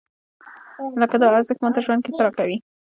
[1.01, 2.57] لکه دا ارزښت ماته ژوند کې څه راکوي؟